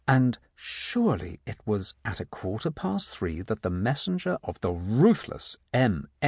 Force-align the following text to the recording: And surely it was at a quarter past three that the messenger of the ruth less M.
And 0.07 0.39
surely 0.55 1.41
it 1.45 1.59
was 1.63 1.93
at 2.03 2.19
a 2.19 2.25
quarter 2.25 2.71
past 2.71 3.15
three 3.15 3.43
that 3.43 3.61
the 3.61 3.69
messenger 3.69 4.39
of 4.43 4.59
the 4.61 4.71
ruth 4.71 5.27
less 5.29 5.57
M. 5.75 6.09